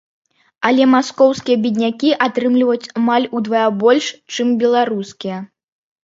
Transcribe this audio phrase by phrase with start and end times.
[0.67, 4.05] Але маскоўскія беднякі атрымліваюць амаль удвая больш,
[4.37, 5.37] чым беларускія.